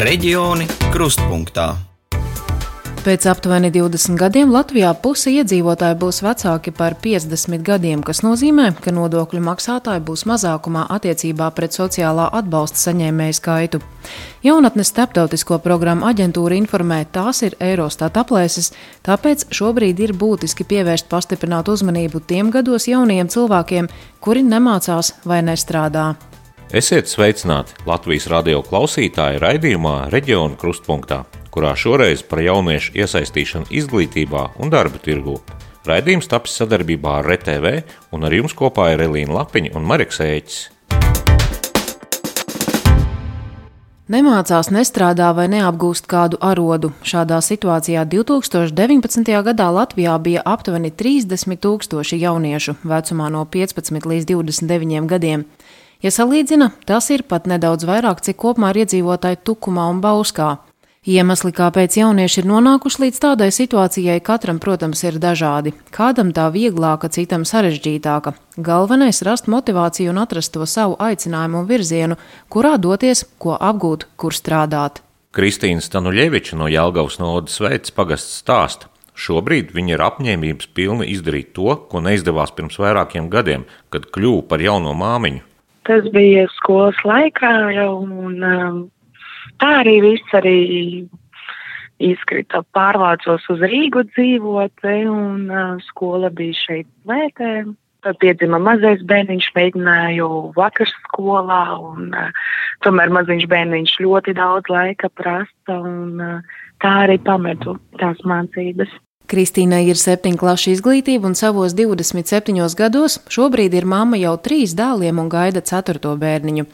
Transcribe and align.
Reģioni 0.00 0.64
krustpunktā. 0.94 1.74
Pēc 3.04 3.26
aptuveni 3.28 3.68
20 3.68 4.16
gadiem 4.16 4.48
Latvijā 4.48 4.94
puse 4.96 5.28
iedzīvotāji 5.34 5.98
būs 6.00 6.22
vecāki 6.24 6.72
par 6.72 6.96
50 7.04 7.60
gadiem, 7.66 8.00
kas 8.00 8.22
nozīmē, 8.24 8.70
ka 8.80 8.94
nodokļu 8.96 9.42
maksātāji 9.44 10.00
būs 10.06 10.24
mazākumā 10.30 10.86
attiecībā 10.96 11.50
pret 11.52 11.76
sociālā 11.76 12.30
atbalsta 12.40 12.80
saņēmēju 12.86 13.36
skaitu. 13.42 13.82
Jaunatnes 14.48 14.88
starptautisko 14.94 15.60
programmu 15.60 16.08
aģentūra 16.08 16.56
informē, 16.62 17.02
tās 17.12 17.44
ir 17.44 17.58
Eurostat 17.60 18.16
aplēses, 18.24 18.72
tāpēc 19.04 19.50
šobrīd 19.52 20.00
ir 20.00 20.16
būtiski 20.16 20.64
pievērst 20.64 21.12
pastiprinātu 21.12 21.76
uzmanību 21.76 22.24
tiem 22.24 22.48
gados 22.56 22.88
jaunajiem 22.88 23.28
cilvēkiem, 23.36 23.92
kuri 24.24 24.48
nemācās 24.48 25.18
vai 25.28 25.44
nestrādā. 25.44 26.14
Esiet 26.70 27.10
sveicināti 27.10 27.74
Latvijas 27.82 28.28
radio 28.30 28.62
klausītāji 28.62 29.42
raidījumā 29.42 29.96
Reģiona 30.12 30.54
krustpunktā 30.54 31.24
kurā 31.50 31.74
šoreiz 31.76 32.22
par 32.22 32.42
jauniešu 32.44 32.94
iesaistīšanu 32.94 33.70
izglītībā 33.74 34.46
un 34.62 34.70
darba 34.72 35.00
tirgū. 35.02 35.38
Raidījums 35.88 36.28
tapis 36.30 36.54
sadarbībā 36.60 37.20
ar 37.20 37.30
RTV, 37.34 37.80
un 38.14 38.26
ar 38.28 38.36
jums 38.36 38.54
kopā 38.54 38.92
ir 38.94 39.02
Elīna 39.08 39.40
Lapiņa 39.40 39.74
un 39.74 39.88
Mareks 39.88 40.22
Ēķis. 40.22 40.60
Nemācās, 44.10 44.72
nestrādā 44.74 45.28
vai 45.38 45.44
neapgūst 45.52 46.08
kādu 46.10 46.38
arodu. 46.42 46.90
Šādā 47.06 47.38
situācijā 47.46 48.02
2019. 48.10 49.30
gadā 49.46 49.68
Latvijā 49.70 50.16
bija 50.18 50.42
aptuveni 50.42 50.90
30 50.90 51.60
tūkstoši 51.62 52.18
jauniešu 52.18 52.74
vecumā 52.82 53.28
no 53.30 53.44
15 53.46 54.10
līdz 54.10 54.26
29 54.32 55.06
gadiem. 55.10 55.46
Ja 56.00 56.08
salīdzina, 56.08 56.70
tas 56.88 57.10
ir 57.12 57.26
pat 57.28 57.44
nedaudz 57.50 57.84
vairāk, 57.84 58.22
cik 58.24 58.38
kopumā 58.40 58.72
ir 58.72 58.86
iedzīvotāji 58.86 59.42
Tukumā 59.44 59.90
un 59.92 60.00
Bauskā. 60.00 60.56
Iemesli, 61.08 61.48
kāpēc 61.56 61.94
jaunieši 61.96 62.42
ir 62.42 62.48
nonākuši 62.48 63.02
līdz 63.02 63.18
tādai 63.20 63.48
situācijai, 63.56 64.18
katram, 64.24 64.58
protams, 64.60 65.00
ir 65.04 65.16
dažādi. 65.20 65.72
Kādam 65.92 66.32
tā 66.36 66.46
vieglāka, 66.52 67.08
citam 67.12 67.44
sarežģītāka. 67.48 68.34
Galvenais 68.60 69.20
ir 69.20 69.28
rast 69.28 69.48
motivāciju 69.48 70.12
un 70.12 70.20
atrast 70.20 70.52
to 70.52 70.64
savu 70.68 70.96
aicinājumu 71.00 71.62
un 71.62 71.68
virzienu, 71.68 72.18
kurā 72.52 72.74
doties, 72.76 73.24
ko 73.40 73.56
apgūt, 73.56 74.08
kur 74.20 74.36
strādāt. 74.36 75.00
Kristīna 75.36 75.84
Stanuļeviča 75.84 76.56
no 76.60 76.68
Jelgavas 76.68 77.20
nodas 77.20 77.60
veids 77.60 77.92
pagasts 77.96 78.40
stāsta. 78.40 78.88
Šobrīd 79.20 79.72
viņa 79.76 79.96
ir 79.96 80.04
apņēmības 80.04 80.72
pilna 80.76 81.04
izdarīt 81.08 81.52
to, 81.56 81.76
ko 81.92 82.00
neizdevās 82.04 82.52
pirms 82.56 82.80
vairākiem 82.80 83.28
gadiem, 83.32 83.68
kad 83.92 84.08
kļuva 84.12 84.48
par 84.52 84.64
jauno 84.64 84.96
māmiņu. 84.96 85.44
Tas 85.88 86.06
bija 86.12 86.46
skolas 86.58 86.98
laikā 87.08 87.52
jau, 87.74 88.02
un 88.04 88.44
um, 88.44 88.80
tā 89.62 89.70
arī 89.80 89.96
viss 90.04 90.36
arī 90.36 90.58
izkrita. 92.00 92.62
Pārvācos 92.76 93.44
uz 93.52 93.62
Rīgu 93.64 94.04
dzīvot, 94.12 94.84
un 95.12 95.46
uh, 95.48 95.76
skola 95.88 96.32
bija 96.32 96.56
šeit 96.56 96.90
Vētē. 97.08 97.52
Tad 98.00 98.16
piedzima 98.16 98.56
mazais 98.56 99.02
bērniņš, 99.04 99.50
mēģināju 99.56 100.28
vakars 100.56 100.92
skolā, 101.04 101.64
un 101.90 102.14
uh, 102.16 102.30
tomēr 102.84 103.12
maziņš 103.12 103.44
bērniņš 103.50 103.98
ļoti 104.00 104.36
daudz 104.38 104.72
laika 104.72 105.10
prasa, 105.12 105.76
un 105.76 106.16
uh, 106.24 106.60
tā 106.80 106.94
arī 107.04 107.18
pametu 107.24 107.76
tās 108.00 108.20
mācības. 108.24 108.92
Kristīnai 109.30 109.84
ir 109.86 109.98
septiņu 109.98 110.40
klašu 110.40 110.72
izglītība, 110.72 111.28
un 111.30 111.36
savos 111.38 111.76
27 111.78 112.74
gados 112.74 113.20
šobrīd 113.30 113.76
ir 113.78 113.86
mamma 113.86 114.18
jau 114.18 114.32
trīs 114.42 114.74
dēliem 114.74 115.20
un 115.22 115.28
gaida 115.30 115.62
ceturto 115.62 116.16
bērniņu. 116.18 116.64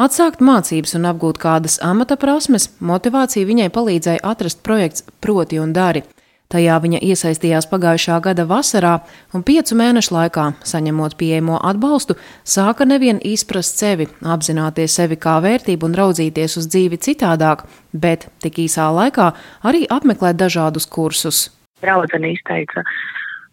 Atsākt 0.00 0.40
mācības 0.40 0.94
un 0.96 1.08
apgūt 1.10 1.40
kādas 1.42 1.76
amata 1.84 2.16
prasmes, 2.16 2.70
motivāciju 2.80 3.48
viņai 3.50 3.66
palīdzēja 3.74 4.22
atrast 4.24 4.62
projekts 4.64 5.04
Proti 5.20 5.60
un 5.60 5.74
Dari. 5.76 6.04
Tajā 6.48 6.78
viņa 6.80 7.02
iesaistījās 7.04 7.68
pagājušā 7.68 8.16
gada 8.24 8.46
vasarā, 8.48 8.94
un 9.36 9.44
piecu 9.44 9.76
mēnešu 9.76 10.14
laikā, 10.14 10.46
saņemot 10.64 11.18
pieejamo 11.20 11.58
atbalstu, 11.60 12.16
sāka 12.40 12.88
nevien 12.88 13.20
izprast 13.20 13.76
sevi, 13.76 14.08
apzināties 14.24 14.96
sevi 14.96 15.20
kā 15.20 15.36
vērtību 15.44 15.90
un 15.90 16.00
raudzīties 16.00 16.56
uz 16.62 16.72
dzīvi 16.72 17.02
citādāk, 17.04 17.68
bet 17.92 18.30
tik 18.40 18.64
īsā 18.64 18.88
laikā 19.02 19.28
arī 19.68 19.84
apmeklēt 19.92 20.40
dažādus 20.40 20.88
kursus. 20.88 21.50
Draudzene 21.82 22.32
izteica 22.34 22.84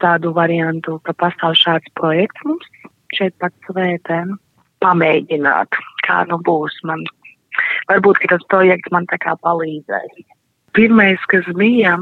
tādu 0.04 0.34
variantu, 0.36 1.00
ka 1.06 1.16
pastāv 1.18 1.56
šāds 1.60 1.92
projekts 2.00 2.48
mums 2.48 2.68
šeit 3.16 3.36
pat 3.40 3.54
svētēm 3.68 4.36
pamēģināt, 4.84 5.78
kā 6.06 6.24
nu 6.30 6.40
būs 6.46 6.76
man. 6.88 7.04
Varbūt, 7.90 8.20
ka 8.22 8.36
tas 8.36 8.48
projekts 8.52 8.92
man 8.92 9.08
tā 9.12 9.20
kā 9.24 9.36
palīdzēs. 9.46 10.26
Pirmais, 10.76 11.22
kas 11.32 11.46
bija, 11.56 11.96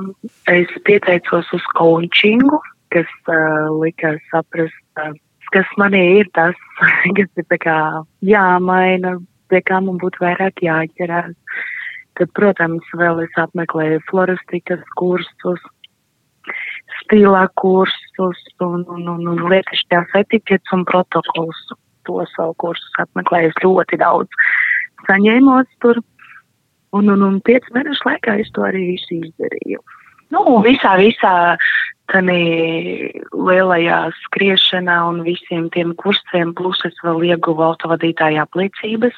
es 0.50 0.72
pieteicos 0.88 1.52
uz 1.54 1.66
coachingu, 1.78 2.58
kas 2.94 3.10
uh, 3.30 3.70
lika 3.78 4.16
saprast, 4.32 4.82
uh, 4.98 5.14
kas 5.54 5.70
manī 5.78 6.24
ir 6.24 6.32
tas, 6.34 6.58
kas 7.18 7.30
ir 7.38 7.48
tā 7.52 7.60
kā 7.62 7.78
jāmaina, 8.26 9.20
pie 9.54 9.62
kā 9.62 9.78
man 9.86 10.02
būtu 10.02 10.26
vairāk 10.26 10.66
jāķerās. 10.66 11.38
Tad, 12.18 12.30
protams, 12.38 12.90
vēl 12.98 13.24
es 13.24 13.38
apmeklēju 13.42 14.02
floristikas 14.10 14.82
kursus, 14.98 15.62
stilā 17.04 17.46
kursus 17.60 18.42
un, 18.64 18.84
un, 18.88 19.08
un, 19.16 19.28
un 19.34 19.44
lietišķās 19.52 20.16
etiķetes 20.24 20.76
un 20.76 20.86
protokols 20.90 21.62
to 22.08 22.24
savu 22.34 22.56
kursus 22.60 23.00
apmeklējusi 23.04 23.64
ļoti 23.64 24.00
daudz. 24.02 24.44
Saņēmos 25.08 25.70
tur, 25.84 26.00
un, 26.96 27.10
un, 27.12 27.26
un 27.28 27.40
piecu 27.48 27.76
mēnešu 27.76 28.08
laikā 28.10 28.40
es 28.44 28.52
to 28.56 28.66
arī 28.68 28.94
visu 28.94 29.20
izdarīju. 29.20 29.84
Nu, 30.34 30.44
visā, 30.66 30.96
visā 30.98 31.34
tādā 32.12 32.38
lielajā 33.32 34.00
skriešanā 34.26 34.98
un 35.10 35.22
visiem 35.26 35.70
tiem 35.74 35.94
kursiem, 36.00 36.54
plus 36.58 36.82
es 36.88 36.98
vēl 37.06 37.24
ieguvu 37.32 37.64
autovadītāja 37.68 38.48
apliecības. 38.48 39.16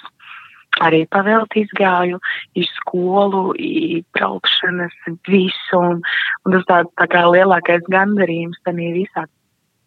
Arī 0.83 1.05
pavēlti 1.07 1.63
izgāju 1.63 2.19
iz 2.59 2.67
skolu, 2.81 3.53
braukšanas, 4.17 4.97
visu, 5.29 5.79
un, 5.79 6.01
un 6.43 6.57
tas 6.57 6.67
tā, 6.67 6.81
tā 6.99 7.07
kā 7.13 7.23
lielākais 7.31 7.87
gandarījums, 7.87 8.59
tā 8.67 8.75
visā 8.75 9.23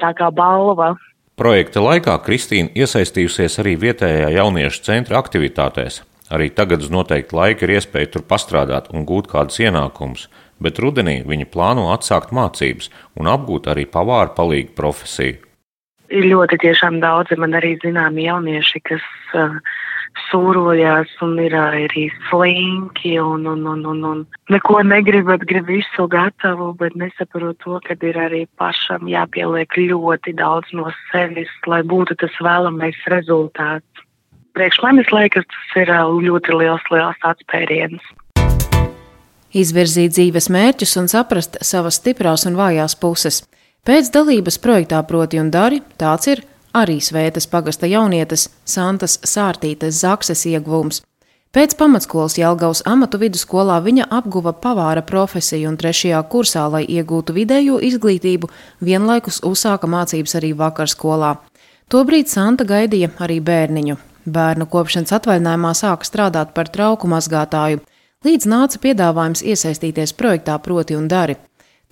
tā 0.01 0.15
kā 0.17 0.31
balva 0.33 0.95
Projekta 1.39 1.79
laikā 1.79 2.17
Kristīna 2.27 2.73
iesaistījusies 2.75 3.61
arī 3.63 3.77
vietējā 3.79 4.33
jauniešu 4.35 4.81
centra 4.83 5.21
aktivitātēs. 5.23 6.01
Arī 6.35 6.49
tagad 6.51 6.83
uz 6.83 6.91
noteiktu 6.91 7.37
laiku 7.39 7.63
ir 7.63 7.77
iespēja 7.77 8.09
tur 8.17 8.25
pastrādāt 8.27 8.89
un 8.91 9.05
gūt 9.07 9.29
kādus 9.31 9.61
ienākumus, 9.63 10.25
bet 10.59 10.81
rudenī 10.83 11.21
viņa 11.23 11.47
plāno 11.53 11.87
atsākt 11.95 12.35
mācības 12.35 12.91
un 13.15 13.31
apgūt 13.31 13.71
arī 13.71 13.87
pavāra 13.87 14.35
palīgu 14.35 14.75
profesiju. 14.75 15.39
Ir 16.11 16.27
ļoti 16.33 16.59
tiešām 16.67 16.99
daudzi 17.05 17.39
man 17.39 17.55
arī 17.55 17.77
zināmi 17.85 18.27
jaunieši, 18.27 18.83
kas 18.91 19.07
uh, 19.39 19.55
sūrojās 20.29 21.11
un 21.25 21.37
ir 21.43 21.55
arī 21.57 22.09
slinki 22.29 23.17
un, 23.23 23.47
un, 23.47 23.65
un, 23.67 23.85
un, 23.93 24.05
un 24.05 24.23
neko 24.53 24.83
negribat, 24.87 25.45
grib 25.49 25.69
visu 25.71 26.09
gatavu, 26.11 26.73
bet 26.81 26.97
nesaprot 26.99 27.59
to, 27.65 27.79
ka 27.85 27.97
ir 28.07 28.19
arī 28.19 28.45
pašam 28.61 29.09
jāpieliek 29.11 29.79
ļoti 29.79 30.35
daudz 30.39 30.73
no 30.73 30.91
sevis, 31.11 31.51
lai 31.67 31.83
būtu 31.83 32.19
tas 32.21 32.35
vēlamais 32.45 32.99
rezultāts. 33.13 34.07
Priekš 34.57 34.81
manis 34.83 35.13
liekas, 35.15 35.47
tas 35.47 35.77
ir 35.83 35.93
ļoti 35.93 36.57
liels, 36.57 36.89
liels 36.91 37.29
atspēriens. 37.29 38.03
Izvirzīt 39.55 40.13
dzīves 40.13 40.51
mērķus 40.53 40.97
un 41.01 41.07
saprast 41.09 41.57
savas 41.65 41.97
stiprās 42.03 42.45
un 42.49 42.59
vājās 42.59 42.99
puses. 43.01 43.45
Pēc 43.87 44.11
dalības 44.13 44.59
projektā 44.61 45.01
proti 45.09 45.39
un 45.41 45.49
dari, 45.55 45.79
tāds 45.97 46.29
ir 46.29 46.43
arī 46.75 46.99
Svētas 47.01 47.47
pagasta 47.47 47.87
jaunietes 47.87 48.49
Santas 48.65 49.19
Sārtītes 49.25 50.01
Zakses 50.03 50.47
ieguvums. 50.47 51.03
Pēc 51.49 51.79
pamatskolas 51.81 52.37
Jelgavas 52.37 52.83
amatu 52.85 53.19
vidusskolā 53.23 53.79
viņa 53.81 54.11
apguva 54.13 54.53
pavāra 54.53 55.01
profesiju 55.01 55.71
un 55.71 55.79
trešajā 55.81 56.21
kursā, 56.29 56.67
lai 56.69 56.83
iegūtu 56.85 57.33
vidējo 57.33 57.79
izglītību, 57.89 58.51
vienlaikus 58.85 59.41
uzsāka 59.49 59.89
mācības 59.89 60.37
arī 60.37 60.53
vakarskolā. 60.53 61.33
Tobrīd 61.89 62.29
Santa 62.29 62.69
gaidīja 62.69 63.15
arī 63.25 63.41
bērniņu. 63.41 63.97
Bērnu 64.29 64.69
kopšanas 64.69 65.15
atvaļinājumā 65.17 65.73
sāka 65.73 66.05
strādāt 66.05 66.53
par 66.53 66.69
trauku 66.69 67.09
mazgātāju, 67.09 67.81
līdz 68.29 68.51
nāca 68.53 68.85
piedāvājums 68.85 69.41
iesaistīties 69.41 70.13
projektā 70.21 70.59
Proti 70.61 71.01
un 71.01 71.09
Dari. 71.09 71.39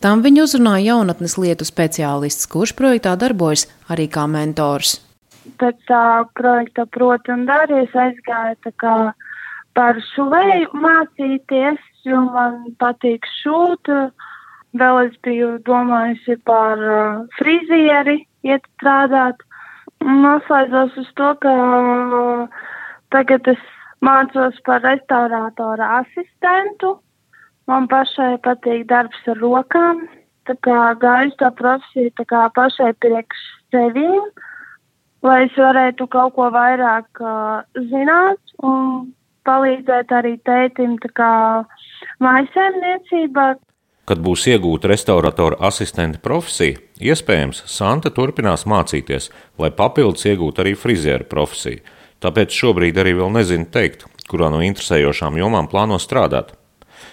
Tam 0.04 0.20
viņu 0.20 0.44
uzrunāja 0.44 0.92
jaunatnes 0.92 1.38
lietu 1.40 1.64
speciālists, 1.64 2.48
kurš 2.52 2.74
projektā 2.76 3.14
darbojas 3.16 3.64
arī 3.88 4.10
kā 4.12 4.26
mentors. 4.28 4.98
Pēc 5.56 5.78
tā 5.88 6.26
projekta, 6.36 6.84
protams, 6.92 7.48
arī 7.48 7.84
es 7.86 7.94
aizgāju 7.96 8.74
par 9.76 10.00
šuvēju 10.12 10.72
mācīties, 10.84 11.80
jo 12.04 12.20
man 12.34 12.62
patīk 12.80 13.24
šūt. 13.40 13.92
Vēl 14.76 15.00
es 15.06 15.16
biju 15.24 15.54
domājusi 15.64 16.36
par 16.44 16.82
frizieri, 17.38 18.18
iet 18.44 18.66
strādāt. 18.76 19.40
Noslēdzos 20.04 20.98
uz 21.00 21.08
to, 21.16 21.32
ka 21.40 21.54
tagad 23.14 23.48
es 23.54 23.62
mācos 24.04 24.60
par 24.66 24.84
restaurātora 24.84 26.02
asistentu. 26.02 26.98
Man 27.66 27.88
pašai 27.90 28.36
patīk 28.44 28.86
darbs 28.90 29.24
ar 29.30 29.40
rokām, 29.42 30.04
tā 30.46 30.54
kā 30.62 30.94
gāju 31.02 31.34
to 31.40 31.50
profesiju 31.58 32.26
pašai 32.54 32.92
priekš 33.02 33.40
sevīm, 33.74 34.28
lai 35.26 35.38
es 35.48 35.56
varētu 35.58 36.06
kaut 36.12 36.36
ko 36.36 36.50
vairāk 36.54 37.22
uh, 37.22 37.64
zināt 37.90 38.38
un 38.62 39.08
palīdzēt 39.46 40.12
arī 40.14 40.36
tētim 40.46 40.98
mājasēmniecībā. 42.22 43.46
Kad 44.06 44.22
būs 44.22 44.44
iegūta 44.52 44.90
restauratora 44.92 45.58
asistenta 45.66 46.20
profesija, 46.22 46.78
iespējams, 47.02 47.64
Santa 47.66 48.12
turpinās 48.14 48.62
mācīties, 48.70 49.32
lai 49.58 49.72
papildus 49.74 50.28
iegūtu 50.30 50.62
arī 50.62 50.76
frizieru 50.78 51.26
profesiju. 51.26 51.82
Tāpēc 52.22 52.54
šobrīd 52.54 53.02
arī 53.02 53.16
vēl 53.18 53.34
nezinu 53.34 53.66
teikt, 53.74 54.06
kurā 54.30 54.52
no 54.54 54.62
interesējošām 54.62 55.42
jomām 55.42 55.66
plāno 55.70 55.98
strādāt. 55.98 56.54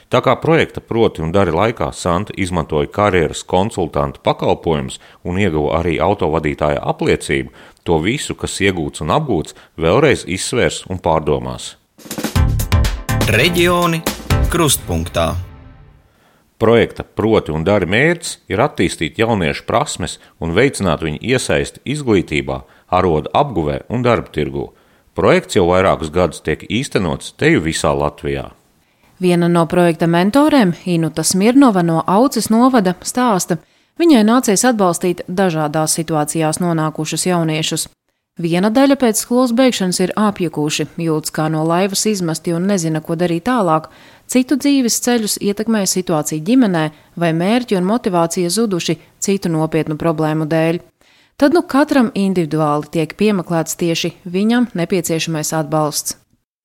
Tā 0.10 0.22
kā 0.24 0.36
projekta 0.42 0.82
proti 0.82 1.24
un 1.26 1.32
dari 1.36 1.54
laikā 1.54 1.92
Santa 1.94 2.34
izmantoja 2.38 2.92
karjeras 2.94 3.44
konsultanta 3.44 4.22
pakalpojumus 4.24 5.00
un 5.24 5.40
ieguva 5.42 5.80
arī 5.82 6.00
autovadītāja 6.04 6.82
apliecību, 6.94 7.54
to 7.84 8.00
visu, 8.04 8.36
kas 8.36 8.60
iegūts 8.62 9.04
un 9.04 9.14
apgūts, 9.16 9.56
vēlreiz 9.78 10.28
izsvērs 10.28 10.84
un 10.90 11.02
pārdomās. 11.04 11.74
Reģioni 13.34 14.04
krustpunktā. 14.52 15.34
Projekta 16.64 17.04
proti 17.04 17.52
un 17.52 17.66
dari 17.68 17.88
mērķis 17.90 18.38
ir 18.54 18.62
attīstīt 18.64 19.18
jauniešu 19.20 19.66
prasmes 19.68 20.20
un 20.40 20.54
veicināt 20.56 21.02
viņu 21.04 21.20
iesaisti 21.20 21.82
izglītībā, 21.96 22.62
arodu 22.88 23.32
apguvē 23.36 23.82
un 23.90 24.06
darba 24.06 24.32
tirgū. 24.32 24.70
Projekts 25.18 25.58
jau 25.58 25.66
vairākus 25.68 26.14
gadus 26.14 26.40
tiek 26.46 26.64
īstenots 26.70 27.34
teju 27.38 27.66
visā 27.66 27.92
Latvijā. 27.98 28.52
Viena 29.24 29.48
no 29.48 29.66
projekta 29.66 30.08
mentoriem, 30.08 30.74
Inuta 30.86 31.24
Smirnova 31.24 31.82
no 31.82 32.02
Auces 32.08 32.50
novada, 32.52 32.92
stāsta, 33.08 33.56
viņai 33.96 34.24
nācies 34.28 34.66
atbalstīt 34.68 35.22
dažādās 35.32 35.94
situācijās 35.96 36.60
nonākušus 36.60 37.24
jauniešus. 37.30 37.86
Viena 38.44 38.68
daļa 38.74 38.98
pēc 39.00 39.22
skolas 39.24 39.54
beigšanas 39.56 40.02
ir 40.04 40.12
apjukuši, 40.20 40.88
jūtas 41.06 41.32
kā 41.32 41.46
no 41.54 41.62
laivas 41.64 42.04
izmesti 42.10 42.52
un 42.58 42.68
nezina, 42.68 43.00
ko 43.00 43.16
darīt 43.16 43.46
tālāk. 43.48 43.88
Citu 44.28 44.58
dzīves 44.60 45.00
ceļus 45.06 45.38
ietekmē 45.40 45.86
situācija 45.88 46.44
ģimenē 46.44 46.84
vai 47.16 47.30
mērķi 47.32 47.78
un 47.80 47.88
motivācija 47.88 48.50
zuduši 48.50 48.98
citu 49.24 49.54
nopietnu 49.54 49.96
problēmu 50.02 50.50
dēļ. 50.52 50.82
Tad 51.40 51.56
nu 51.56 51.64
katram 51.64 52.12
individuāli 52.12 52.92
tiek 52.92 53.16
piemeklēts 53.16 53.80
tieši 53.80 54.18
viņam 54.28 54.68
nepieciešamais 54.76 55.54
atbalsts. 55.62 56.23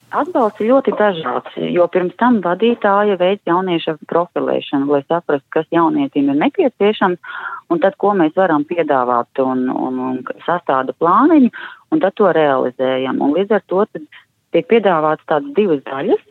Atbalsts 0.08 0.62
ir 0.62 0.70
ļoti 0.70 0.94
dažāds, 0.96 1.56
jo 1.68 1.84
pirms 1.92 2.14
tam 2.20 2.38
vadītāja 2.44 3.18
veids 3.20 3.44
jaunieša 3.48 3.98
profilēšanu, 4.08 4.88
lai 4.88 5.02
saprastu, 5.04 5.44
kas 5.52 5.68
jaunietim 5.74 6.30
ir 6.32 6.38
nepieciešams, 6.40 7.34
un 7.68 7.82
tad, 7.82 7.98
ko 8.00 8.14
mēs 8.16 8.32
varam 8.38 8.64
piedāvāt, 8.68 9.42
un, 9.44 9.66
un, 9.68 10.00
un 10.08 10.22
sastāda 10.46 10.96
plāniņu, 10.96 11.52
un 11.92 12.00
tad 12.04 12.16
to 12.16 12.32
realizējam. 12.32 13.20
Un 13.20 13.36
līdz 13.36 13.58
ar 13.58 13.66
to 13.68 13.84
tiek 13.92 14.68
piedāvāts 14.72 15.28
tādas 15.28 15.52
divas 15.58 15.84
daļas 15.90 16.24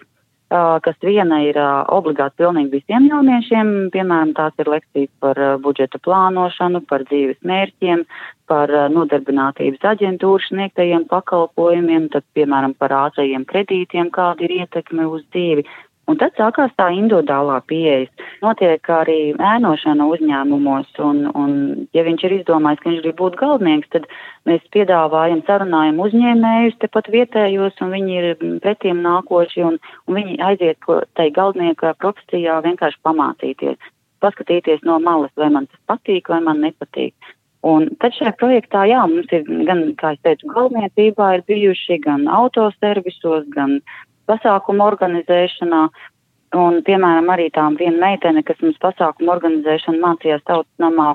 kas 0.48 0.96
viena 1.04 1.42
ir 1.44 1.58
obligāti 1.60 2.44
pilnīgi 2.44 2.80
visiem 2.80 3.08
jauniešiem, 3.10 3.90
piemēram, 3.92 4.34
tās 4.38 4.54
ir 4.60 4.70
lekcijas 4.72 5.12
par 5.20 5.36
budžeta 5.64 6.00
plānošanu, 6.00 6.86
par 6.88 7.04
dzīves 7.10 7.38
mērķiem, 7.44 8.06
par 8.48 8.72
nodarbinātības 8.94 9.84
aģentūru 9.92 10.44
sniegtajiem 10.48 11.08
pakalpojumiem, 11.12 12.08
tad, 12.14 12.26
piemēram, 12.38 12.78
par 12.80 12.96
ātrajiem 12.96 13.44
kredītiem, 13.50 14.12
kāda 14.16 14.48
ir 14.48 14.56
ietekme 14.62 15.08
uz 15.12 15.26
dzīvi. 15.36 15.68
Un 16.08 16.16
tad 16.16 16.38
sākās 16.40 16.72
tā 16.80 16.86
individuālā 16.96 17.58
pieeja. 17.68 18.06
Notiek 18.40 18.90
arī 18.96 19.34
ēnošana 19.36 20.06
uzņēmumos, 20.08 20.94
un, 21.04 21.18
un 21.36 21.58
ja 21.98 22.06
viņš 22.08 22.24
ir 22.24 22.36
izdomājis, 22.38 22.80
ka 22.80 22.90
viņš 22.94 23.02
grib 23.04 23.18
būt 23.20 23.36
galdnieks, 23.42 23.92
tad 23.92 24.08
mēs 24.48 24.64
piedāvājam, 24.72 25.42
sarunājam 25.50 26.00
uzņēmējus 26.06 26.80
tepat 26.86 27.12
vietējos, 27.12 27.76
un 27.84 27.92
viņi 27.98 28.18
ir 28.22 28.30
pretīm 28.64 29.04
nākoši, 29.04 29.66
un, 29.68 29.82
un 30.08 30.20
viņi 30.22 30.40
aiziet 30.48 30.88
tai 31.20 31.28
galdnieka 31.36 31.98
profesijā 32.00 32.62
vienkārši 32.64 33.04
pamācīties, 33.04 33.92
paskatīties 34.24 34.88
no 34.88 35.02
malas, 35.04 35.36
vai 35.36 35.52
man 35.58 35.68
tas 35.68 35.84
patīk, 35.92 36.32
vai 36.32 36.40
man 36.48 36.64
nepatīk. 36.64 37.17
Un 37.66 37.88
tad 38.02 38.14
šajā 38.14 38.36
projektā, 38.38 38.84
jā, 38.86 39.00
mums 39.10 39.32
ir 39.34 39.48
gan, 39.66 39.82
kā 39.98 40.14
es 40.14 40.22
teicu, 40.26 40.50
galvniecībā 40.54 41.32
ir 41.38 41.44
bijuši 41.50 41.98
gan 42.04 42.28
autoservisos, 42.30 43.48
gan 43.56 43.80
pasākumu 44.30 44.86
organizēšanā. 44.86 45.88
Un, 46.56 46.78
piemēram, 46.88 47.28
arī 47.34 47.50
tā 47.52 47.66
viena 47.76 47.98
meitene, 48.06 48.44
kas 48.46 48.62
mums 48.64 48.78
pasākumu 48.80 49.34
organizēšanu 49.34 50.00
mācījās 50.00 50.46
tautas 50.48 50.72
namā, 50.80 51.10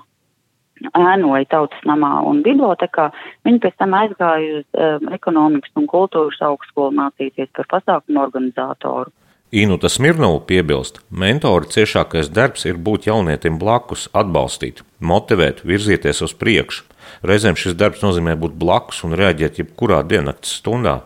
ēnoja 0.98 1.46
tautas 1.48 1.86
namā 1.88 2.10
un 2.28 2.42
bibliotekā, 2.44 3.08
viņa 3.46 3.62
pēc 3.62 3.78
tam 3.80 3.96
aizgāja 3.96 4.58
uz 4.58 4.66
um, 4.76 5.08
ekonomikas 5.14 5.72
un 5.78 5.88
kultūras 5.88 6.42
augstskolu 6.44 6.92
mācīties 6.98 7.52
par 7.56 7.70
pasākumu 7.76 8.20
organizatoru. 8.26 9.14
Inuta 9.52 9.90
Smirnova 9.92 10.38
piebilst, 10.48 11.02
mentora 11.12 11.68
ciešākais 11.68 12.30
darbs 12.32 12.62
ir 12.64 12.78
būt 12.80 13.04
jaunietim 13.10 13.58
blakus, 13.60 14.06
atbalstīt, 14.16 14.78
motivēt, 14.96 15.58
virzīties 15.68 16.22
uz 16.24 16.32
priekšu. 16.40 16.86
Reizēm 17.28 17.58
šis 17.60 17.74
darbs 17.76 18.00
nozīmē 18.00 18.32
būt 18.40 18.54
blakus 18.56 19.02
un 19.04 19.12
reaģēt 19.12 19.58
jebkurā 19.60 19.98
diennakts 20.08 20.54
stundā. 20.62 21.02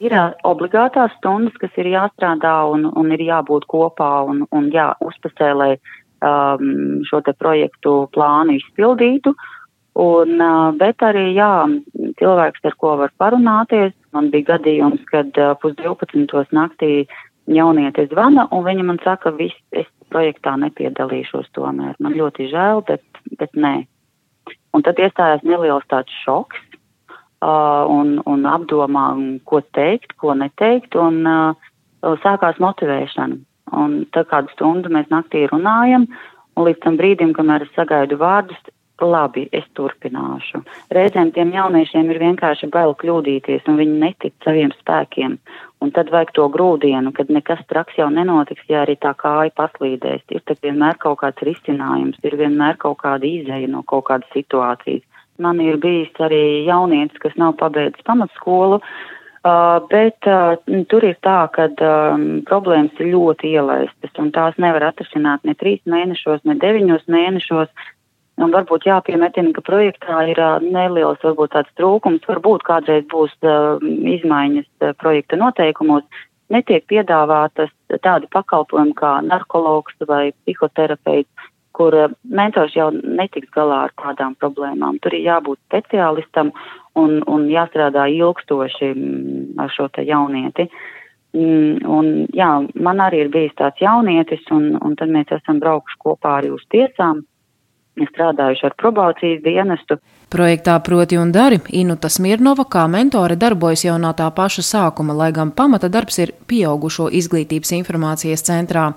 Ir 0.00 0.14
obligātās 0.48 1.12
stundas, 1.18 1.52
kas 1.60 1.76
ir 1.76 1.90
jāstrādā 1.92 2.54
un, 2.72 2.86
un 2.96 3.12
ir 3.12 3.26
jābūt 3.26 3.66
kopā 3.68 4.22
un, 4.24 4.46
un 4.48 4.70
jāuzpasē, 4.72 5.50
lai 5.52 5.74
um, 5.76 7.02
šo 7.04 7.20
te 7.26 7.34
projektu 7.36 8.06
plānu 8.16 8.56
izpildītu. 8.56 9.34
Un, 10.00 10.40
bet 10.80 11.04
arī, 11.04 11.26
jā, 11.36 11.68
cilvēks, 12.16 12.64
ar 12.64 12.78
ko 12.80 12.94
var 13.02 13.12
parunāties, 13.20 13.92
man 14.16 14.32
bija 14.32 14.54
gadījums, 14.54 15.04
kad 15.12 15.36
pus 15.60 15.76
12. 15.76 16.56
naktī 16.56 17.02
jaunieti 17.50 18.06
zvana 18.10 18.46
un 18.52 18.64
viņa 18.66 18.84
man 18.86 19.00
saka, 19.04 19.32
viss, 19.36 19.56
es 19.72 19.88
projektā 20.12 20.54
nepiedalīšos 20.60 21.50
tomēr. 21.56 21.96
Man 22.02 22.16
ļoti 22.18 22.50
žēl, 22.52 22.84
bet, 22.88 23.04
bet 23.40 23.54
nē. 23.56 23.82
Un 24.72 24.84
tad 24.84 25.00
iestājās 25.00 25.44
neliels 25.44 25.84
tāds 25.90 26.12
šoks, 26.24 26.58
uh, 27.42 27.84
un, 27.90 28.18
un 28.28 28.44
apdomā, 28.48 29.06
ko 29.48 29.62
teikt, 29.76 30.16
ko 30.20 30.36
neteikt, 30.38 30.96
un 30.96 31.22
uh, 31.28 31.72
sākās 32.24 32.60
motivēšana. 32.62 33.40
Un 33.72 34.02
tā 34.12 34.24
kādu 34.28 34.52
stundu 34.52 34.92
mēs 34.92 35.08
naktī 35.12 35.46
runājam, 35.48 36.06
un 36.56 36.68
līdz 36.68 36.82
tam 36.84 36.98
brīdim, 37.00 37.32
kamēr 37.36 37.64
es 37.66 37.74
sagaidu 37.76 38.18
vārdus, 38.20 38.58
labi, 39.00 39.46
es 39.52 39.64
turpināšu. 39.78 40.62
Reizēm 40.92 41.32
tiem 41.34 41.52
jauniešiem 41.54 42.10
ir 42.12 42.20
vienkārši 42.22 42.68
bail 42.72 42.94
kļūdīties, 42.98 43.64
un 43.68 43.78
viņi 43.80 44.00
netic 44.02 44.34
saviem 44.44 44.72
spēkiem. 44.80 45.38
Un 45.82 45.90
tad 45.90 46.12
vajag 46.14 46.30
to 46.36 46.46
grūdienu, 46.52 47.10
kad 47.16 47.30
nekas 47.32 47.64
traks 47.70 47.96
jau 47.98 48.06
nenotiks, 48.12 48.62
ja 48.70 48.84
arī 48.84 48.94
tā 49.02 49.14
kāja 49.18 49.50
paslīdēs. 49.58 50.22
Ir 50.30 50.44
tad 50.46 50.60
vienmēr 50.62 51.00
kaut 51.02 51.22
kāds 51.24 51.42
risinājums, 51.42 52.20
ir 52.22 52.36
vienmēr 52.38 52.78
kaut 52.78 53.00
kāda 53.02 53.26
izēja 53.26 53.70
no 53.72 53.82
kaut 53.82 54.06
kādas 54.10 54.30
situācijas. 54.36 55.02
Man 55.42 55.58
ir 55.64 55.80
bijis 55.82 56.12
arī 56.22 56.62
jaunietis, 56.68 57.18
kas 57.18 57.34
nav 57.40 57.56
pabeidzis 57.58 58.04
pamatskolu, 58.06 58.78
uh, 58.78 59.78
bet 59.90 60.28
uh, 60.30 60.54
tur 60.92 61.06
ir 61.08 61.16
tā, 61.24 61.40
ka 61.54 61.66
um, 61.72 62.28
problēmas 62.46 63.00
ir 63.00 63.10
ļoti 63.16 63.54
ielaistas 63.56 64.22
un 64.22 64.30
tās 64.30 64.54
nevar 64.62 64.92
atrasināt 64.92 65.42
ne 65.48 65.56
trīs 65.58 65.82
mēnešos, 65.88 66.44
ne 66.46 66.54
deviņos 66.62 67.08
mēnešos. 67.10 67.72
Un 68.42 68.50
varbūt 68.50 68.88
jāpiemetina, 68.88 69.52
ka 69.54 69.62
projektā 69.62 70.24
ir 70.32 70.40
neliels, 70.64 71.20
varbūt 71.22 71.54
tāds 71.54 71.72
trūkums, 71.78 72.24
varbūt 72.26 72.64
kādreiz 72.66 73.06
būs 73.12 73.34
izmaiņas 74.16 74.94
projekta 74.98 75.38
noteikumos, 75.38 76.06
netiek 76.52 76.84
piedāvātas 76.90 77.70
tādi 78.02 78.28
pakalpojumi 78.32 78.94
kā 78.98 79.14
narkologs 79.26 79.94
vai 80.08 80.32
psihoterapeits, 80.42 81.50
kur 81.72 81.94
mentors 82.24 82.74
jau 82.76 82.90
netiks 82.92 83.52
galā 83.54 83.86
ar 83.86 83.94
tādām 84.00 84.34
problēmām. 84.40 84.98
Tur 85.00 85.16
ir 85.16 85.28
jābūt 85.30 85.60
speciālistam 85.68 86.52
un, 86.98 87.22
un 87.24 87.46
jāstrādā 87.48 88.08
ilgstoši 88.12 88.92
ar 89.62 89.72
šo 89.72 89.88
te 89.94 90.04
jaunieti. 90.08 90.68
Mm, 91.32 91.78
un, 91.88 92.08
jā, 92.36 92.50
man 92.76 93.00
arī 93.00 93.22
ir 93.24 93.30
bijis 93.32 93.54
tāds 93.56 93.80
jaunietis, 93.80 94.44
un, 94.52 94.74
un 94.84 94.96
tad 95.00 95.08
mēs 95.14 95.32
esam 95.32 95.62
braukuši 95.62 96.00
kopā 96.04 96.36
arī 96.42 96.50
uz 96.52 96.64
tiesām, 96.74 97.22
strādājuši 98.00 98.66
ar 98.68 98.74
probācijas 98.80 99.42
dienestu. 99.44 99.98
Projektā 100.32 100.78
Proti 100.80 101.18
un 101.20 101.32
Dari 101.32 101.60
Inuta 101.76 102.08
Smirnova 102.08 102.64
kā 102.64 102.86
mentore 102.88 103.36
darbojas 103.36 103.84
jau 103.84 103.98
no 104.00 104.12
tā 104.16 104.30
paša 104.32 104.62
sākuma, 104.64 105.14
lai 105.14 105.32
gan 105.32 105.50
pamata 105.52 105.88
darbs 105.92 106.18
ir 106.18 106.32
pieaugušo 106.48 107.10
izglītības 107.12 107.74
informācijas 107.76 108.44
centrā. 108.48 108.92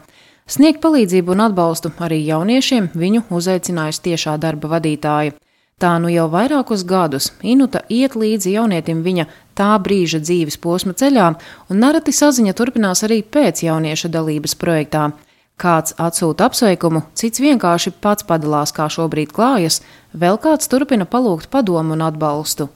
Sniegt 0.48 0.80
palīdzību 0.82 1.34
un 1.34 1.48
atbalstu 1.48 1.92
arī 2.06 2.22
jauniešiem 2.28 2.92
viņu 2.94 3.26
uzaicinājusi 3.34 4.04
tiešā 4.08 4.38
darba 4.38 4.70
vadītāja. 4.78 5.34
Tā 5.76 5.98
nu 6.00 6.08
jau 6.08 6.30
vairākus 6.32 6.86
gadus 6.88 7.34
Inuta 7.44 7.82
iet 7.92 8.14
līdzi 8.16 8.54
jaunietim 8.54 9.02
viņa 9.04 9.26
tā 9.60 9.74
brīža 9.84 10.22
dzīves 10.24 10.56
posma 10.64 10.94
ceļā, 10.96 11.34
un 11.68 11.82
nereti 11.84 12.14
saziņa 12.16 12.54
turpinās 12.56 13.04
arī 13.04 13.20
pēc 13.28 13.66
jaunieša 13.66 14.08
dalības 14.14 14.56
projektā. 14.56 15.10
Kāds 15.56 15.94
atsūta 15.96 16.50
apsveikumu, 16.50 17.06
cits 17.16 17.40
vienkārši 17.40 17.94
pats 18.04 18.26
padalās, 18.28 18.74
kā 18.76 18.90
šobrīd 18.92 19.32
klājas, 19.36 19.80
vēl 20.12 20.36
kāds 20.44 20.68
turpina 20.68 21.08
palūgt 21.08 21.48
padomu 21.54 21.96
un 21.96 22.04
atbalstu. 22.04 22.68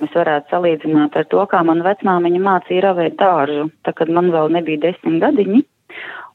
Mēs 0.00 0.16
varētu 0.16 0.48
salīdzināt 0.50 1.18
ar 1.20 1.26
to, 1.28 1.44
kā 1.50 1.60
man 1.68 1.84
vecmāmiņa 1.84 2.40
mācīja 2.46 2.86
ravēt 2.86 3.18
dārzu, 3.20 3.68
tā 3.84 3.92
kad 3.98 4.08
man 4.08 4.32
vēl 4.32 4.48
nebija 4.56 4.80
desmit 4.86 5.20
gadiņi. 5.20 5.60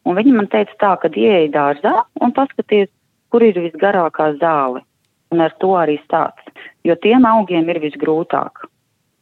Un 0.05 0.15
viņa 0.19 0.35
man 0.37 0.51
teica 0.53 0.77
tā, 0.83 0.93
ka 1.01 1.09
ieeja 1.09 1.49
dārzā 1.57 1.95
un 2.21 2.31
paskaties, 2.35 2.93
kur 3.33 3.43
ir 3.43 3.57
visgarākā 3.59 4.35
zāle 4.37 4.85
un 5.33 5.41
ar 5.43 5.55
to 5.59 5.73
arī 5.75 5.97
stāsts, 6.05 6.53
jo 6.87 6.95
tiem 7.03 7.25
augiem 7.27 7.67
ir 7.73 7.81
visgrūtāk. 7.83 8.67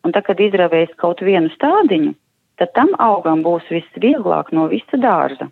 Un 0.05 0.13
tad, 0.13 0.27
kad 0.27 0.44
izravēs 0.44 0.91
kaut 1.01 1.24
vienu 1.25 1.50
stādiņu, 1.55 2.13
tad 2.60 2.75
tam 2.77 2.91
augam 3.01 3.41
būs 3.48 3.65
visvieglāk 3.72 4.51
no 4.53 4.67
visa 4.70 5.00
dārza. 5.01 5.50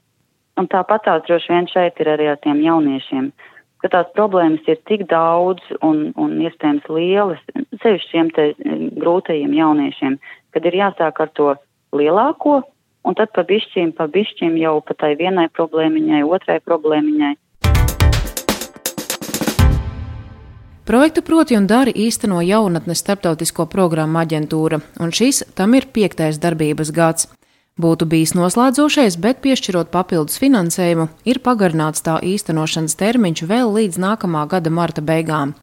Un 0.60 0.69
tāpat 0.69 1.05
tās 1.07 1.24
droši 1.27 1.53
vien 1.53 1.67
šeit 1.72 2.00
ir 2.01 2.12
arī 2.13 2.29
ar 2.29 2.39
tiem 2.43 2.62
jauniešiem, 2.62 3.31
ka 3.81 3.89
tās 3.95 4.12
problēmas 4.17 4.67
ir 4.69 4.77
tik 4.89 5.07
daudz 5.10 5.63
un, 5.81 6.12
un 6.15 6.36
iespējams 6.45 6.89
lielas, 6.93 7.41
sevišķi 7.81 8.12
šiem 8.12 8.29
te 8.36 8.50
mm, 8.53 8.91
grūtajiem 9.01 9.55
jauniešiem, 9.57 10.19
kad 10.53 10.69
ir 10.69 10.77
jāsāk 10.83 11.24
ar 11.25 11.33
to 11.39 11.55
lielāko, 11.95 12.62
un 13.03 13.17
tad 13.17 13.33
pa 13.36 13.45
bišķīm, 13.50 13.95
pa 13.98 14.07
bišķīm 14.12 14.60
jau 14.62 14.77
pa 14.86 14.95
tai 15.00 15.15
vienai 15.19 15.50
problēmiņai, 15.57 16.22
otrai 16.38 16.62
problēmiņai 16.63 17.33
Projektu 20.83 21.22
proti 21.24 21.55
un 21.55 21.63
dari 21.63 21.93
īsteno 21.95 22.41
jaunatnes 22.43 23.00
starptautisko 23.00 23.69
programmu 23.72 24.19
aģentūra, 24.19 24.81
un 25.00 25.13
šis 25.15 25.39
tam 25.55 25.77
ir 25.79 25.88
piektais 25.95 26.41
darbības 26.43 26.91
gads. 26.91 27.29
Būtu 27.82 28.06
bijis 28.06 28.36
noslēdzošais, 28.38 29.18
bet 29.18 29.42
piešķirot 29.42 29.89
papildus 29.89 30.38
finansējumu, 30.38 31.08
ir 31.25 31.42
pagarināts 31.42 32.06
tā 32.06 32.20
īstenošanas 32.22 32.94
termiņš 33.00 33.46
vēl 33.50 33.74
līdz 33.74 33.98
nākamā 33.98 34.46
gada 34.51 34.70
marta 34.70 35.01
beigām. 35.01 35.56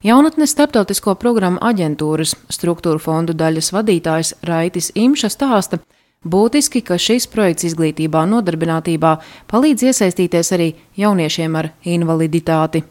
Jaunatnes 0.00 0.54
starptautisko 0.56 1.18
programmu 1.20 1.60
aģentūras 1.60 2.32
struktūra 2.48 2.98
fondu 2.98 3.36
daļas 3.36 3.74
vadītājs 3.76 4.34
Raitis 4.48 4.88
Imša 4.96 5.28
stāsta, 5.36 5.82
Būtiski, 6.20 6.82
ka 6.84 6.98
šis 7.00 7.24
projekts 7.32 7.64
izglītībā 7.64 8.26
un 8.26 8.34
nodarbinātībā 8.34 9.14
palīdz 9.48 9.86
iesaistīties 9.88 10.52
arī 10.52 10.66
jauniešiem 11.00 11.56
ar 11.56 11.70
invaliditāti 11.88 12.82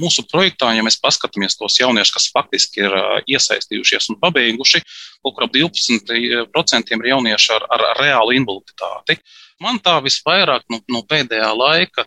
mūsu 0.00 0.24
projektā, 0.30 0.70
ja 0.76 0.84
mēs 0.86 0.98
paskatāmies 1.02 1.58
tos 1.58 1.78
jauniešus, 1.80 2.14
kas 2.16 2.28
faktiski 2.34 2.84
ir 2.84 2.96
iesaistījušies 3.32 4.10
un 4.12 4.20
pabeiguši, 4.22 4.82
kaut 5.24 5.36
kur 5.36 5.48
ap 5.48 5.56
12% 5.56 6.96
ir 6.96 7.10
jaunieši 7.12 7.52
ar, 7.56 7.66
ar 7.76 7.88
reālu 8.00 8.36
invaliditāti. 8.36 9.18
Man 9.62 9.80
tā 9.80 9.98
visvairāk 10.04 10.66
nu, 10.72 10.82
no 10.92 11.02
pēdējā 11.08 11.52
laika 11.56 12.04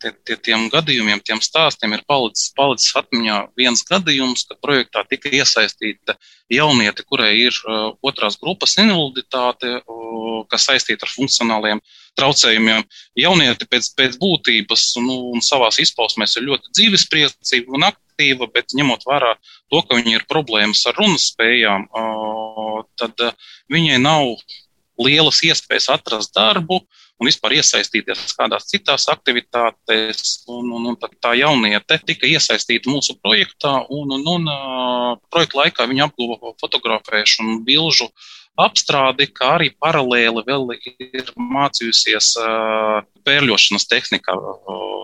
tie, 0.00 0.12
tie, 0.24 0.36
tiem 0.48 0.66
gadījumiem, 0.72 1.20
tiem 1.24 1.40
stāstiem 1.44 1.94
ir 1.96 2.04
palicis, 2.08 2.50
palicis 2.56 2.92
atmiņā 3.00 3.38
viens 3.58 3.82
gadījums, 3.88 4.46
kad 4.48 4.60
projektā 4.64 5.04
tika 5.08 5.32
iesaistīta 5.40 6.16
jaunieti, 6.52 7.04
kurai 7.08 7.32
ir 7.38 7.56
uh, 7.64 7.92
otrās 8.06 8.38
grupas 8.40 8.76
invaliditāte, 8.80 9.78
uh, 9.80 10.42
kas 10.50 10.68
saistīta 10.70 11.06
ar 11.06 11.14
funkcionāliem 11.14 11.82
traucējumiem. 12.20 12.86
Jaunieti 13.18 13.66
pēc, 13.70 13.90
pēc 13.98 14.16
būtības 14.20 14.86
nu, 15.02 15.18
un 15.34 15.44
savās 15.44 15.80
izpausmēs 15.82 16.36
ir 16.38 16.46
ļoti 16.46 16.74
dzīvespriecīga 16.76 17.76
un 17.76 17.88
aktīva, 17.90 18.50
bet 18.54 18.76
ņemot 18.76 19.08
vērā 19.08 19.34
to, 19.42 19.82
ka 19.82 19.98
viņai 19.98 20.18
ir 20.20 20.28
problēmas 20.30 20.84
ar 20.86 20.98
runas 21.00 21.30
spējām, 21.32 21.88
uh, 21.90 22.80
tad 23.00 23.26
uh, 23.26 23.52
viņai 23.72 24.00
nav 24.04 24.36
lielas 25.00 25.40
iespējas 25.48 25.88
atrast 25.96 26.36
darbu, 26.36 26.82
uh, 26.82 27.00
un 27.20 27.28
vispār 27.28 27.58
iesaistīties 27.58 28.32
kādās 28.38 28.66
citās 28.70 29.06
aktivitātēs. 29.12 30.40
Un, 30.50 30.72
un, 30.76 30.88
un 30.92 30.96
tā 31.20 31.34
jauniete 31.38 32.00
tika 32.08 32.28
iesaistīta 32.28 32.90
mūsu 32.90 33.18
projektā, 33.20 33.76
un, 33.92 34.16
un, 34.16 34.26
un 34.34 34.48
projekta 35.32 35.60
laikā 35.60 35.88
viņa 35.90 36.08
apguva 36.08 36.54
fotografēšanu, 36.62 37.60
bilžu 37.66 38.08
apstrādi, 38.64 39.26
kā 39.34 39.54
arī 39.58 39.70
paralēli 39.82 40.42
vēl 40.46 40.66
ir 40.76 41.30
mācījusies 41.36 42.32
pērļošanas 43.26 43.86
tehnikā 43.90 44.36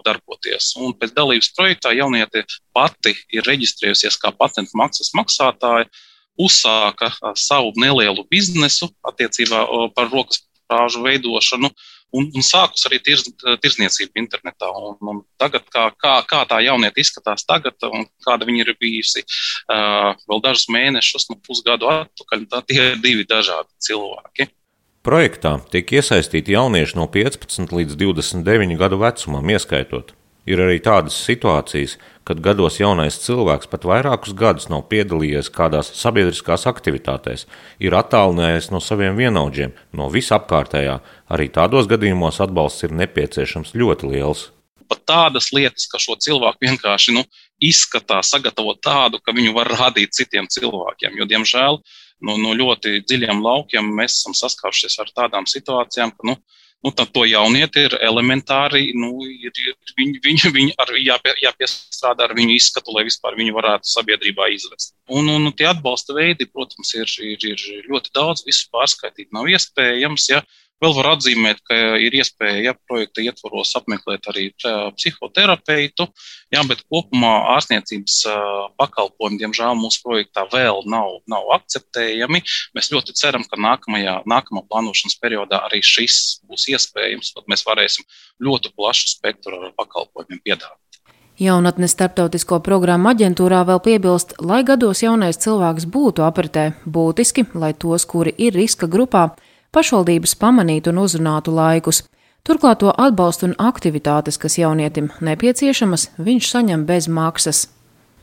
darboties. 0.07 0.73
Un 0.81 0.95
pēc 0.99 1.15
dalības 1.17 1.53
projektā 1.57 1.95
jauniete 1.97 2.45
pati 2.77 3.15
ir 3.35 3.47
reģistrējusies 3.49 4.19
kā 4.23 4.33
patentu 4.37 4.79
maksas 4.79 5.13
maksātāja, 5.17 5.89
uzsāka 6.37 7.11
savu 7.39 7.73
nelielu 7.81 8.27
biznesu 8.31 8.91
attiecībā 9.09 9.65
par 9.97 10.11
rokas 10.13 10.43
prāžu 10.67 11.05
veidošanu, 11.07 11.71
un, 12.15 12.29
un 12.29 12.45
sākus 12.45 12.87
arī 12.89 13.01
tirz, 13.05 13.27
tirzniecību 13.63 14.21
internetā. 14.23 14.69
Un, 14.71 14.99
un 15.01 15.23
tagad, 15.41 15.67
kā, 15.73 15.89
kā, 16.01 16.19
kā 16.29 16.43
tā 16.51 16.61
jaunieta 16.65 17.03
izskatās 17.03 17.47
tagad, 17.49 17.79
un 17.89 18.07
kāda 18.27 18.49
viņa 18.49 18.65
ir 18.65 18.75
bijusi 18.81 19.25
uh, 19.25 20.13
vēl 20.29 20.45
dažus 20.45 20.69
mēnešus, 20.73 21.29
nu, 21.33 21.41
pusgadu 21.47 21.91
atpakaļ, 21.93 22.47
tā 22.53 22.63
tie 22.69 22.83
ir 22.93 23.03
divi 23.03 23.27
dažādi 23.29 23.71
cilvēki. 23.89 24.51
Projektā 25.07 25.53
tiek 25.71 25.93
iesaistīti 26.01 26.57
jaunieši 26.57 26.99
no 26.99 27.07
15 27.07 27.75
līdz 27.79 27.99
29 28.01 28.79
gadu 28.81 28.99
vecumam, 28.99 29.55
ieskaitot. 29.55 30.17
Ir 30.47 30.63
arī 30.63 30.79
tādas 30.79 31.17
situācijas, 31.27 31.97
kad 32.27 32.39
gados 32.43 32.79
jaunais 32.79 33.19
cilvēks 33.23 33.71
pat 33.71 33.87
vairākus 33.87 34.35
gadus 34.39 34.69
nav 34.71 34.85
piedalījies 34.91 35.51
kādās 35.55 35.93
sabiedriskās 35.99 36.67
aktivitātēs, 36.71 37.47
ir 37.83 37.95
attālinājies 37.99 38.71
no 38.71 38.81
saviem 38.83 39.19
vienaudžiem, 39.19 39.75
no 39.95 40.07
visapkārtējā. 40.11 41.01
Arī 41.35 41.49
tādos 41.55 41.91
gadījumos 41.91 42.39
atbalsts 42.43 42.87
ir 42.87 42.95
nepieciešams 42.95 43.75
ļoti 43.75 44.13
liels. 44.15 44.51
Pat 44.87 45.03
tādas 45.03 45.51
lietas, 45.51 45.89
ka 45.91 45.99
šo 45.99 46.15
cilvēku 46.23 46.63
vienkārši 46.63 47.17
nu, 47.17 47.25
izskatās, 47.63 48.31
sagatavot 48.31 48.79
tādu, 48.83 49.19
ka 49.19 49.35
viņu 49.35 49.55
var 49.57 49.71
rādīt 49.75 50.15
citiem 50.15 50.47
cilvēkiem. 50.47 51.17
Jo, 51.19 51.27
diemžēl, 51.27 51.81
no, 52.23 52.37
no 52.39 52.55
ļoti 52.55 53.01
dziļiem 53.03 53.43
laukiem 53.43 53.89
mēs 53.99 54.21
esam 54.21 54.37
saskārušies 54.39 54.99
ar 55.03 55.11
tādām 55.17 55.51
situācijām, 55.51 56.15
ka 56.15 56.31
nu, 56.31 56.37
nu, 56.87 56.93
tad 56.95 57.11
to 57.11 57.25
jaunieti 57.27 57.83
ir 57.89 57.97
elementāri, 58.07 58.93
nu, 58.95 59.11
ir, 59.27 59.51
ir, 59.51 59.75
viņi, 59.99 60.21
viņi, 60.23 60.51
viņi 60.55 60.75
ar, 60.83 60.93
jāpie, 61.03 61.33
jāpiestrādā 61.43 62.29
ar 62.29 62.35
viņu 62.39 62.55
izskatu, 62.55 62.95
lai 62.95 63.03
vispār 63.09 63.35
viņu 63.39 63.57
varētu 63.57 63.91
sabiedrībā 63.91 64.47
izvest. 64.55 64.95
Un, 65.11 65.27
un 65.33 65.51
tie 65.59 65.67
atbalsta 65.73 66.15
veidi, 66.15 66.47
protams, 66.47 66.95
ir, 66.95 67.11
ir, 67.27 67.49
ir 67.51 67.91
ļoti 67.91 68.15
daudz, 68.15 68.45
visu 68.47 68.71
pārskaitīt 68.71 69.35
nav 69.35 69.51
iespējams, 69.51 70.29
ja 70.31 70.45
Vēl 70.85 70.93
var 70.93 71.07
atzīmēt, 71.15 71.63
ka 71.65 71.77
ir 72.05 72.13
iespēja 72.19 72.59
ja, 72.67 72.73
projekta 72.89 73.23
ietvaros 73.25 73.71
apmeklēt 73.79 74.27
arī 74.29 74.51
psihoterapeitu, 74.61 76.05
jā, 76.53 76.65
bet 76.69 76.83
kopumā 76.93 77.31
ārstniecības 77.55 78.19
pakalpojumi, 78.77 79.41
diemžēl, 79.41 79.73
mūsu 79.81 80.03
projektā 80.05 80.45
vēl 80.53 80.83
nav, 80.93 81.23
nav 81.33 81.49
akceptējami. 81.57 82.43
Mēs 82.77 82.93
ļoti 82.93 83.17
ceram, 83.17 83.47
ka 83.49 83.57
nākamajā, 83.57 84.19
nākamā 84.29 84.67
plānošanas 84.69 85.17
periodā 85.23 85.63
arī 85.65 85.81
šis 85.81 86.43
būs 86.45 86.69
iespējams, 86.77 87.33
tad 87.39 87.49
mēs 87.49 87.65
varēsim 87.65 88.05
ļoti 88.45 88.75
plašu 88.77 89.15
spektru 89.17 89.63
ar 89.63 89.73
pakalpojumiem 89.81 90.45
piedāvāt. 90.45 90.83
Jaunatnes 91.41 91.93
starptautisko 91.93 92.63
programmu 92.65 93.11
aģentūrā 93.11 93.65
vēl 93.69 93.81
piebilst, 93.85 94.39
lai 94.41 94.63
gados 94.65 95.03
jaunais 95.05 95.37
cilvēks 95.41 95.85
būtu 95.93 96.25
apritē, 96.25 96.71
būtiski, 96.85 97.49
lai 97.57 97.75
tos, 97.77 98.05
kuri 98.09 98.33
ir 98.41 98.57
riska 98.57 98.89
grupā, 98.89 99.31
pašvaldības 99.77 100.35
pamanītu 100.41 100.95
un 100.95 101.05
uzrunātu 101.05 101.53
laikus. 101.55 102.03
Turklāt 102.47 102.81
to 102.81 102.93
atbalstu 102.95 103.51
un 103.51 103.57
aktivitātes, 103.59 104.39
kas 104.41 104.57
jaunietim 104.57 105.11
nepieciešamas, 105.21 106.13
viņš 106.17 106.53
saņem 106.53 106.87
bez 106.89 107.09
maksas. 107.11 107.67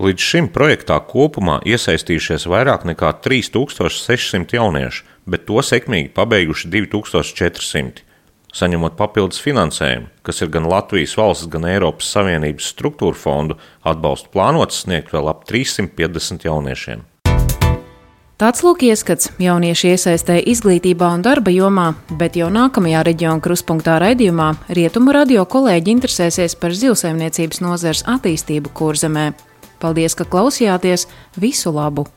Līdz 0.02 0.26
šim 0.26 0.48
projektā 0.50 0.96
kopumā 1.06 1.60
iesaistījušies 1.70 2.48
vairāk 2.50 2.88
nekā 2.90 3.12
3600 3.22 4.58
jauniešu, 4.58 5.06
bet 5.30 5.46
to 5.46 5.62
sekmīgi 5.62 6.10
pabeiguši 6.16 6.72
2400. 6.74 8.02
Saņemot 8.54 8.98
papildus 8.98 9.42
finansējumu, 9.42 10.10
kas 10.26 10.42
ir 10.46 10.52
gan 10.54 10.68
Latvijas 10.70 11.16
valsts, 11.18 11.50
gan 11.50 11.66
Eiropas 11.70 12.10
Savienības 12.14 12.68
struktūra 12.74 13.18
fondu 13.18 13.58
atbalstu 13.82 14.30
plānots 14.34 14.84
sniegt 14.86 15.14
vēl 15.14 15.30
ap 15.32 15.48
350 15.50 16.46
jauniešiem. 16.50 17.02
Tāds 18.42 18.64
lūk 18.66 18.82
ieskats 18.82 19.30
jaunieši 19.38 19.92
iesaistē 19.94 20.40
izglītībā 20.50 21.12
un 21.14 21.22
darba 21.22 21.52
jomā, 21.54 21.92
bet 22.18 22.34
jau 22.40 22.48
nākamajā 22.50 23.04
reģiona 23.06 23.44
kruspunktā 23.46 24.00
raidījumā 24.02 24.48
Rietumu 24.74 25.14
radio 25.14 25.46
kolēģi 25.46 25.94
interesēsies 25.94 26.58
par 26.58 26.74
zivsaimniecības 26.74 27.62
nozars 27.62 28.02
attīstību 28.10 28.74
kurzemē. 28.74 29.30
Paldies, 29.78 30.18
ka 30.18 30.26
klausījāties! 30.26 31.06
Visu 31.38 31.76
labu! 31.78 32.08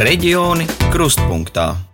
Reģioni 0.00 0.68
krustpunktā. 0.92 1.89